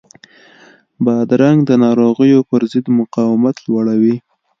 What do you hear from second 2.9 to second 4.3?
مقاومت لوړوي.